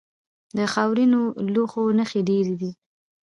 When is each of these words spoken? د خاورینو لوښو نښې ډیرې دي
د 0.57 0.59
خاورینو 0.73 1.21
لوښو 1.53 1.83
نښې 1.97 2.21
ډیرې 2.29 2.55
دي 2.61 2.71